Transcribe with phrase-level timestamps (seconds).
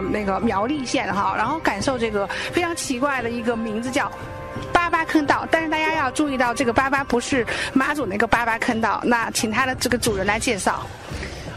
[0.00, 4.10] 个那个苗栗县哈，然后感受这个非常奇怪的一个名字叫。
[4.72, 9.00] 八八坑道，但是大家要注意到，这个八八不是妈祖那个八八坑道。
[9.04, 10.84] 那请他的这个主人来介绍。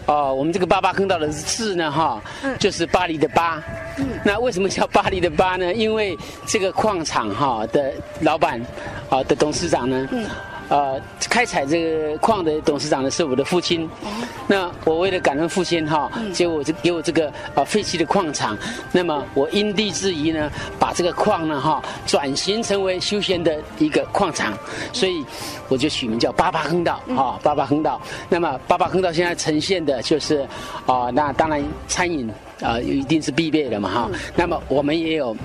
[0.05, 2.21] 哦，我们这个八八坑道的字呢，哈，
[2.59, 3.61] 就是巴黎的巴。
[3.97, 4.07] 嗯。
[4.23, 5.73] 那为什么叫巴黎的巴呢？
[5.73, 6.15] 因为
[6.45, 8.61] 这个矿场哈的老板，
[9.09, 10.07] 啊的董事长呢。
[10.11, 10.27] 嗯。
[10.69, 10.99] 呃，
[11.29, 13.87] 开采这个矿的董事长呢是我的父亲，
[14.47, 18.57] 那我为了感恩父亲哈，结果就给我这个呃废弃的矿场，
[18.91, 20.49] 那么我因地制宜呢，
[20.79, 24.57] 把这个矿呢哈转型成为休闲的一个矿场，
[24.93, 25.23] 所以
[25.67, 28.01] 我就取名叫八八坑道哈，八八坑道。
[28.29, 30.47] 那么八八坑道现在呈现的就是
[30.85, 32.29] 啊，那当然餐饮
[32.61, 34.09] 啊一定是必备的嘛哈。
[34.35, 35.35] 那么我们也有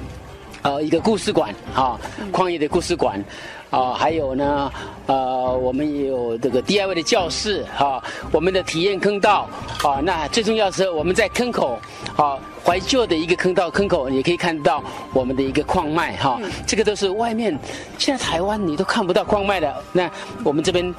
[0.63, 1.99] 呃一个故事馆哈，
[2.33, 3.23] 矿业的故事馆。
[3.71, 4.73] 啊，还有呢，
[5.07, 9.49] 呃，我们也有这个 DIY 的教室哈，我们的体验坑道
[9.83, 11.79] 啊，那最重要是我们在坑口，
[12.17, 17.59] 啊，怀旧的一个坑道，坑口也可以看到我们的一个矿脉哈，这个都是外面
[17.99, 20.11] 现在台湾你都看不到矿脉的，那
[20.43, 20.95] 我们这边。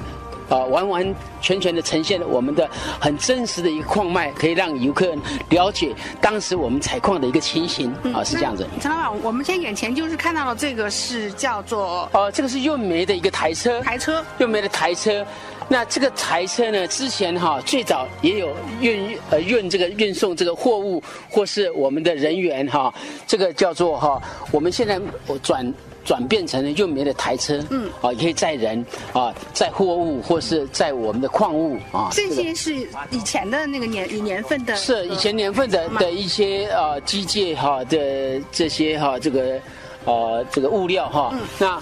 [0.50, 2.68] 啊，完完全全的呈现了我们的
[3.00, 5.14] 很真实的一个矿脉，可以让游客
[5.48, 8.66] 了解当时我们采矿的一个情形啊，是这样子。
[8.80, 15.24] 陈老板，我们现在眼前就是看到了这个是叫做哦，这个是运煤的一个台车，台车，运煤的台车。
[15.68, 22.92] 那这个台车呢，之前哈最早也有运呃运这个运送这个货物或是我们的人员哈，
[23.24, 24.20] 这个叫做哈，
[24.50, 25.72] 我们现在我转。
[26.10, 32.74] 转变成了用煤的台车，嗯，啊，也可以载人，啊，载货物或是载我们的矿物，啊，这些是
[33.12, 39.60] 以前的那个年年份的，是以前年份的的一些啊机械哈的这些哈这个
[40.04, 41.80] 呃这个物料哈，那。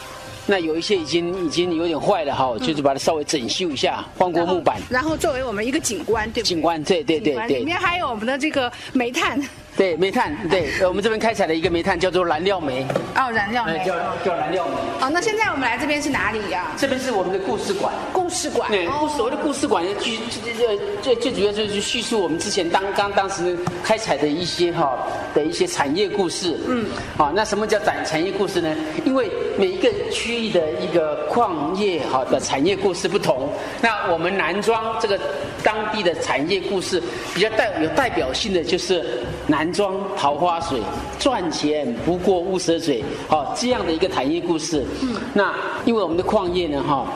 [0.51, 4.81] 那有一些已经已经有点坏了哈，就是把它稍微整修一下，换过木板。
[4.89, 7.59] 然后作为我们一个景观，对景观，对对对对。
[7.59, 9.39] 里面还有我们的这个煤炭。
[9.79, 12.85] 对煤炭，对，我们这边开采的一个煤炭叫做燃料煤。
[13.15, 13.79] 哦，燃料煤。
[13.87, 13.95] 叫
[14.25, 15.07] 叫燃料煤。
[15.07, 16.73] 哦，那现在我们来这边是哪里呀？
[16.77, 17.95] 这边是我们的故事馆。
[18.13, 18.69] 故事馆。
[18.73, 24.99] 对，所谓的故事馆，最最最最主要就是叙述我们之前当刚当时开采的一些哈
[25.33, 26.59] 的一些产业故事。
[26.67, 26.85] 嗯。
[27.17, 28.75] 啊，那什么叫产产业故事呢？
[29.05, 33.49] 因为每一个区域的一个矿业哈的产业故事不同。
[33.81, 35.17] 那我们南庄这个
[35.63, 37.01] 当地的产业故事
[37.33, 39.69] 比较代有代表性的就是南。
[39.79, 40.81] 装桃花水
[41.21, 44.85] 赚钱不过乌蛇嘴，好这样的一个产业故事。
[45.03, 45.55] 嗯，那
[45.85, 47.07] 因为我们的矿业呢，哈，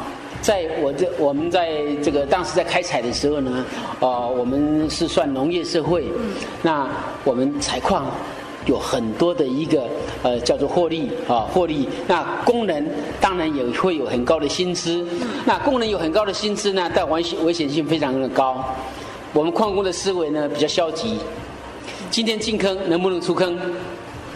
[0.40, 3.64] 在我这我们在这个当时在开采的时候呢，
[3.98, 6.04] 呃，我们是算农业社会。
[6.16, 6.30] 嗯，
[6.62, 6.86] 那
[7.24, 8.06] 我们采矿
[8.66, 9.88] 有很多的一个
[10.22, 11.88] 呃叫做获利啊获利。
[12.06, 12.86] 那工人
[13.20, 15.04] 当然也会有很高的薪资。
[15.20, 18.62] 嗯，那工人有很高的薪资呢，但危险危险性非常的高。
[19.32, 21.18] 我们矿工的思维呢比较消极。
[22.10, 23.58] 今天进坑能不能出坑，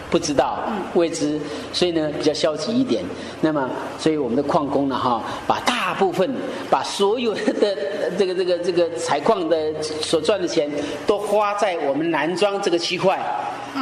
[0.09, 0.59] 不知道，
[0.93, 1.39] 未知，
[1.73, 3.03] 所以呢比较消极一点。
[3.41, 3.69] 那么，
[3.99, 6.33] 所以我们的矿工呢，哈，把大部分，
[6.69, 7.77] 把所有的
[8.17, 10.69] 这个这个这个采矿的所赚的钱，
[11.05, 13.19] 都花在我们南庄这个区块。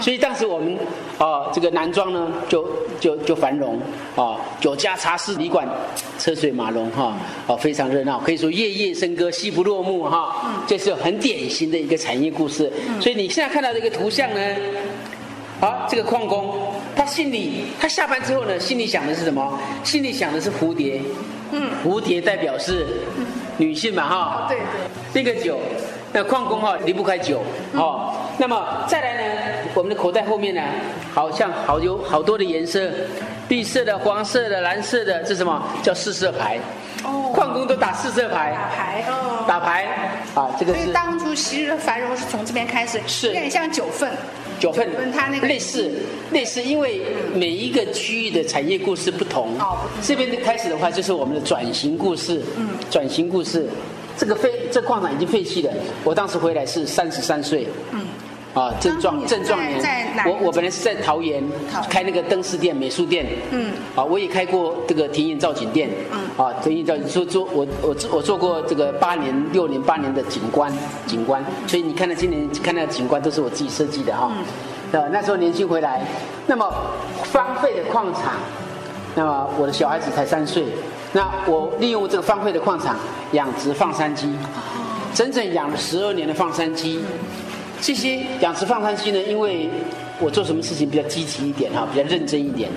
[0.01, 0.77] 所以当时我们
[1.17, 2.67] 啊，这个南庄呢，就
[2.99, 3.79] 就就繁荣
[4.15, 5.65] 啊，酒家茶室旅馆，
[6.19, 7.15] 车水马龙哈，
[7.47, 10.63] 啊非常热闹，可以说夜夜笙歌，戏不落幕哈。
[10.67, 12.71] 这是很典型的一个产业故事。
[12.99, 14.41] 所以你现在看到这个图像呢，
[15.61, 19.57] 啊，这个矿工，他心里他下班之后呢，心里想的是什么？
[19.83, 21.01] 心里想的是蝴蝶。
[21.51, 22.85] 嗯，蝴蝶代表是
[23.57, 24.45] 女性嘛哈。
[24.49, 24.65] 对对。
[25.13, 25.57] 那个酒，
[26.11, 27.41] 那矿工哈离不开酒，
[27.73, 28.13] 哦。
[28.37, 29.41] 那么再来呢？
[29.73, 30.61] 我们的口袋后面呢，
[31.13, 32.89] 好像好有好多的颜色，
[33.49, 36.59] 绿色的、黄色的、蓝色的，这什么叫四色牌？
[37.03, 38.51] 哦，矿工都打四色牌。
[38.51, 39.45] 打牌哦。
[39.47, 39.85] 打牌
[40.33, 40.81] 啊，这个是。
[40.81, 44.11] 所以当初昔日的繁荣是从这边开始，是有点像九份。
[44.59, 44.89] 九份。
[45.13, 45.91] 它那个类似
[46.31, 47.01] 类似，因为
[47.33, 49.57] 每一个区域的产业故事不同。
[49.59, 49.77] 哦。
[50.01, 52.41] 这边的开始的话，就是我们的转型故事。
[52.57, 52.69] 嗯。
[52.89, 53.67] 转型故事。
[54.17, 55.73] 这个废这矿场已经废弃了。
[56.03, 57.67] 我当时回来是三十三岁。
[57.91, 58.04] 嗯。
[58.55, 59.79] 啊，正壮正壮年。
[60.25, 61.43] 我我本来是在桃园
[61.89, 63.27] 开那个灯饰店、美术店。
[63.51, 63.73] 嗯。
[63.95, 65.89] 啊，我也开过这个田野造景店。
[66.11, 66.19] 嗯。
[66.37, 70.71] 啊，田野造景做做我我我做过这个八年六年八年的景观
[71.05, 74.31] 景观，所以你看到今年看到景观都是我自己设计的哈。
[74.31, 74.45] 嗯。
[74.93, 76.01] 呃，那时候年轻回来，
[76.47, 76.73] 那么
[77.33, 78.35] 荒废的矿场，
[79.15, 80.63] 那么我的小孩子才三岁。
[81.11, 82.95] 那我利用这个荒废的矿场
[83.33, 84.33] 养殖放山鸡，
[85.13, 87.03] 整整养了十二年的放山鸡。
[87.81, 89.69] 这些养殖放山鸡呢，因为
[90.19, 92.69] 我做什么事情比较积极一点哈，比较认真一点。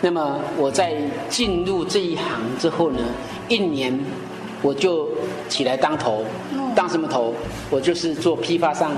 [0.00, 0.94] 那么我在
[1.28, 3.00] 进入这一行之后呢，
[3.48, 3.98] 一年
[4.62, 5.08] 我就
[5.48, 6.24] 起来当头，
[6.74, 7.34] 当什么头？
[7.70, 8.92] 我就是做批发商，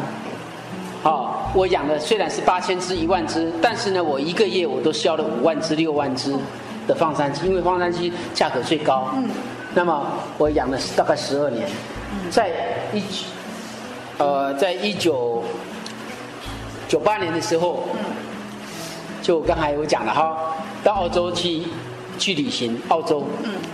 [1.03, 1.37] 好。
[1.53, 6.33] 我养的虽然是八千只、一万只，但是呢，我一个月我都销了五万只、六万只
[6.87, 9.11] 的放山鸡，因为放山鸡价格最高。
[9.17, 9.29] 嗯。
[9.75, 10.07] 那么
[10.39, 11.69] 我养了大概十二年，
[12.31, 12.51] 在
[12.95, 13.03] 一
[14.21, 15.43] 呃，在一九
[16.87, 17.85] 九八年的时候，
[19.23, 21.63] 就刚才我讲了哈，到澳洲去
[22.19, 23.25] 去旅行，澳洲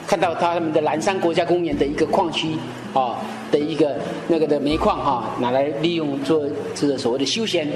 [0.06, 2.56] 看到他们的蓝山国家公园的一个矿区
[2.94, 3.16] 啊
[3.50, 3.96] 的一个
[4.28, 6.44] 那个的煤矿哈，拿来利用做
[6.76, 7.66] 这个所谓的休闲，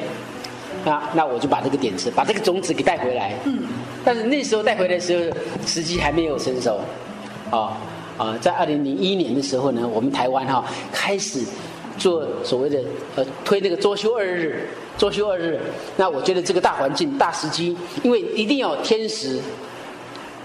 [0.84, 3.34] 那那我就把这个点子，把这个种子给带回来。
[3.46, 3.64] 嗯，
[4.04, 6.78] 但是那时候带回来的时候，时机还没有成熟，
[7.50, 7.76] 啊
[8.16, 11.44] 啊，在二零零一年的时候呢，我们台湾哈开始。
[12.00, 12.80] 做所谓的
[13.14, 14.66] 呃推那个周休二日，
[14.96, 15.60] 周休二日，
[15.96, 19.38] 那我觉得这个大环境大时机，因为一定要天时、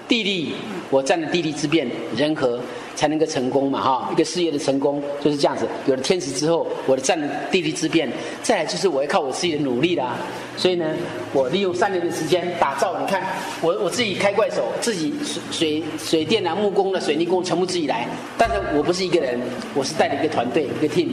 [0.08, 0.54] 地利，
[0.90, 2.60] 我占了地利之便，人和
[2.96, 8.12] 才能够成功嘛哈，一个事业的成功就是这样子，有了天时之后，我的占了地利之便，
[8.44, 10.16] 再来就是我要靠我自己的努力啦，
[10.56, 10.86] 所以呢，
[11.34, 13.22] 我利用三年的时间打造，你看
[13.62, 18.08] 我我自己开怪手，自己水水水电啊、木工的、水泥工全部自己来，
[18.38, 19.40] 但是我不是一个人，
[19.74, 21.10] 我是带了一个团队，一个 team。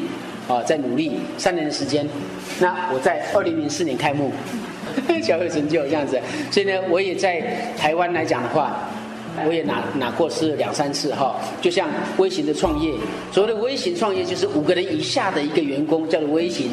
[0.49, 2.07] 啊，在努力三年的时间，
[2.59, 4.31] 那我在二零零四年开幕，
[5.23, 7.41] 小有成就这样子，所以呢，我也在
[7.79, 8.77] 台湾来讲的话，
[9.47, 12.93] 我也拿拿过是两三次哈，就像微型的创业，
[13.31, 16.73] 所谓的微型创业就是五个人以下的一个员工叫做微型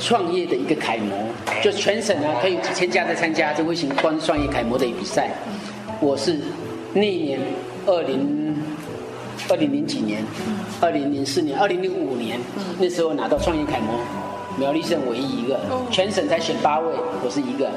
[0.00, 1.16] 创业的一个楷模，
[1.62, 5.30] 就全省呢可以几千家在参加这微型光创业楷模的比赛，
[6.00, 6.40] 我是
[6.92, 7.38] 那一年
[7.86, 8.43] 二零。
[9.48, 10.24] 二零零几年，
[10.80, 12.40] 二零零四年，二零零五年，
[12.78, 13.98] 那时候拿到创业楷模，
[14.58, 15.60] 苗栗县唯一一个，
[15.90, 16.86] 全省才选八位，
[17.22, 17.70] 我是一个。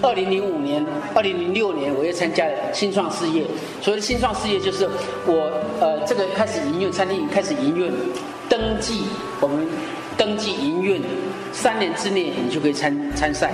[0.00, 3.42] 二零零五年，二零零六年，我又参加了新创事业。
[3.82, 4.88] 所谓的新创事业，就是
[5.26, 5.50] 我
[5.80, 7.90] 呃这个开始营运餐厅，开始营运，
[8.48, 9.02] 登记
[9.40, 9.66] 我们
[10.16, 11.02] 登记营运，
[11.52, 13.50] 三年之内你就可以参参赛，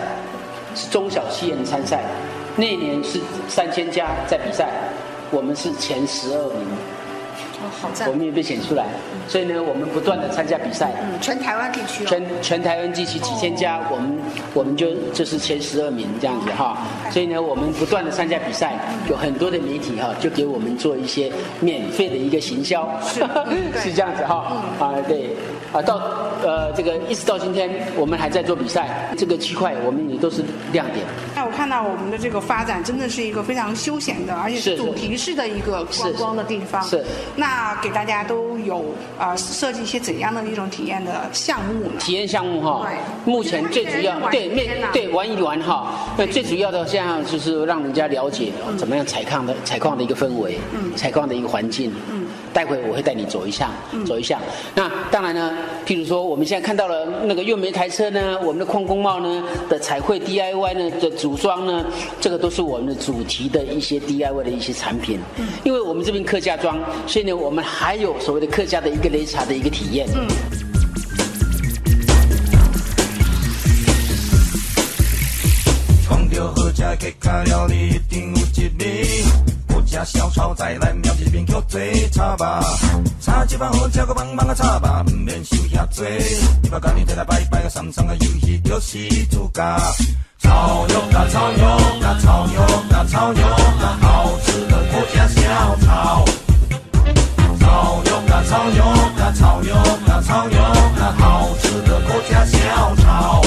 [0.75, 2.03] 是中小企业的参赛。
[2.57, 3.19] 那年是
[3.49, 4.69] 三千家在比赛，
[5.31, 6.59] 我们是前十二名。
[8.09, 8.85] 我们也被选出来，
[9.29, 10.91] 所以呢，我们不断的参加比赛。
[11.03, 12.05] 嗯，全台湾地区。
[12.05, 14.19] 全全台湾地区几千家，我们
[14.55, 16.79] 我们就就是前十二名这样子哈。
[17.11, 18.79] 所以呢，我们不断的参加比赛，
[19.09, 21.31] 有很多的媒体哈，就给我们做一些
[21.61, 23.21] 免费的一个行销，是
[23.81, 24.63] 是这样子哈。
[24.79, 25.31] 啊，对，
[25.73, 26.01] 啊到
[26.43, 30.43] 呃这个一直到今天，我们还在做比赛，这个区块我们也都是
[30.73, 31.05] 亮点。
[31.57, 36.83] 看到我们的这个发展，真的是一个非常休闲的，而且是主题式的一个观光的地方。
[36.83, 37.05] 是。
[37.37, 38.85] 那给大家都有
[39.19, 41.89] 啊设计一些怎样的一种体验的项目？
[41.99, 42.89] 体验项目哈，
[43.25, 52.14] 目前最主要对面对玩一玩哈，对最主要的现在就是让人家了解怎么样采矿的采矿的一个氛围，嗯，采矿的一个环境，嗯，
[52.55, 53.71] 待会我会带你走一下，
[54.07, 54.41] 走一下。
[54.75, 55.53] 那当然呢，
[55.85, 61.85] 譬如说我们现在看到了那个又没台车呢，我们的矿工帽呢的彩绘 DIY 呢的组装呢，
[62.21, 66.79] 这个都是我们的主题的一些 DIY 的一些产品，嗯，因为我们这边客家庄。
[67.07, 70.07] 所以呢，我们还有所谓的客家的一个擂茶的一个体验。
[70.15, 70.27] 嗯。
[76.09, 79.54] 讲到好食客家料理，一定有一味。
[79.97, 81.81] 好食小炒再来苗一边叫做
[82.13, 82.61] 炒吧。
[83.21, 86.05] 炒一盘好食个棒棒个炒吧，唔免想遐多。
[86.63, 89.79] 一把干你摕来摆摆个三三个游戏就是主家。
[90.41, 91.67] 炒肉啊炒肉
[92.03, 92.61] 啊炒肉
[92.91, 96.25] 啊炒肉啊，好吃的客家小炒。
[97.61, 103.43] 炒肉啊，炒肉啊，炒肉啊，炒肉啊，好吃的客家小炒。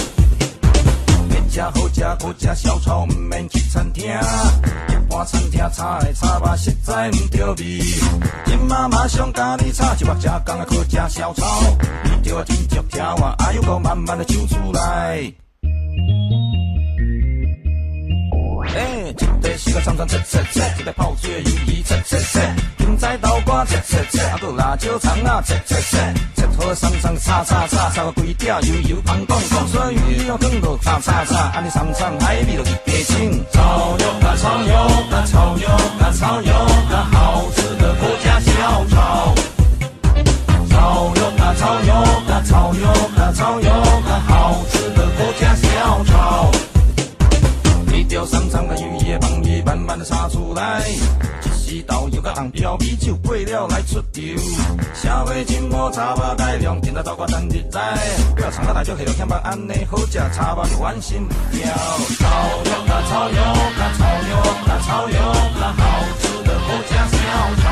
[1.29, 4.05] 要吃好吃客家小炒，唔免去餐厅。
[5.77, 7.79] 炒的炒肉实在唔着味。
[8.45, 11.45] 今妈马上甲你炒一碗正港的客家小炒，
[12.03, 15.31] 味道真足听我哎呦，搁慢慢的唱出来。
[18.75, 22.55] 哎，一个是个长长切切切，一个泡水鱿鱼切切切，
[22.97, 25.97] 芹菜豆瓜切切切，还有辣椒葱啊切切切，
[26.35, 33.45] 切好三三炒炒炒，炒个规条油油香香香，所以鱼要放落炒炒炒，安尼三餐海味就一家亲。
[33.53, 34.73] 炒肉啊炒肉
[35.11, 35.67] 啊炒肉
[35.99, 36.51] 啊炒肉
[36.89, 39.35] 啊，好吃的国家小炒。
[40.67, 43.69] 炒肉啊炒肉啊炒肉啊炒肉
[44.09, 46.51] 啊，好吃的国家小炒。
[48.09, 50.81] 钓三餐个鱼叶帮鱼慢慢的杀出来，
[51.67, 54.05] 一时豆油个红标米酒过了来出场。
[54.95, 57.97] 社会真无茶包大量，今仔豆瓜等日来。
[58.33, 61.35] 不要唱啊大叫，下落欠巴安尼好食，茶包就完成了。
[62.17, 62.25] 炒
[62.63, 63.35] 肉炒肉
[63.97, 64.31] 炒肉
[64.79, 65.17] 炒肉
[65.59, 65.83] 啊，好
[66.21, 67.17] 吃的客家小
[67.61, 67.65] 炒。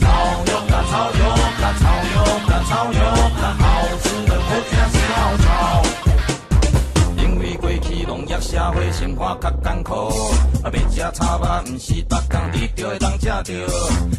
[0.00, 0.08] 炒
[0.46, 0.50] 肉
[0.88, 1.20] 炒肉
[1.78, 2.16] 炒肉
[2.66, 2.98] 炒肉
[3.42, 3.62] 啊，好
[4.02, 4.96] 吃的客家小
[5.36, 5.44] 炒。
[8.92, 9.71] 生活较艰
[11.10, 13.42] 炒肉，毋是逐工你就会当食着。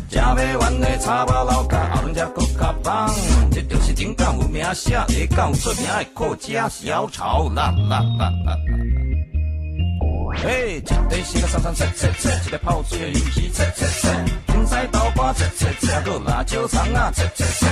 [0.09, 3.09] 吃不完的炒肉老家，后顿吃搁较棒。
[3.51, 8.57] 这就是真港有名写会港出名的客家小炒啦啦啦啦！
[10.35, 14.09] 嘿，一个是个三三切切切，一个泡水的鱼皮切切切，
[14.47, 17.67] 芹菜豆干切切切，搁辣椒葱啊切切切，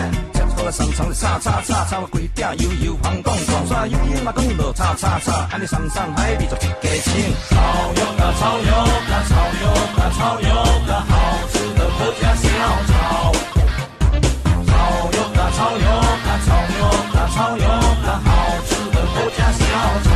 [0.72, 7.34] 上上葱的炒炒炒，炒我规鼎油油香滚滚，刷油油嘛讲落炒炒炒，安尼山山海味做一家亲。
[7.50, 7.56] 炒
[7.94, 10.48] 肉啊炒肉啊炒肉啊炒肉
[10.90, 11.14] 啊，好
[11.52, 12.48] 吃的客家小
[12.88, 12.92] 炒。
[14.66, 14.72] 炒
[15.12, 16.80] 肉啊炒肉啊炒肉
[17.12, 17.64] 啊炒肉
[18.08, 18.30] 啊，好
[18.66, 19.60] 吃的客家小
[20.06, 20.11] 炒。